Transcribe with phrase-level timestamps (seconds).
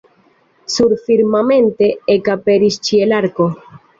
[0.75, 3.49] Surfirmamente ekaperis ĉielarko.